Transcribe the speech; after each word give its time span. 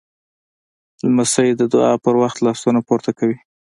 لمسی 1.03 1.47
د 1.59 1.61
دعا 1.73 1.93
پر 2.03 2.13
وخت 2.21 2.37
لاسونه 2.45 2.79
پورته 2.87 3.11
کوي. 3.19 3.37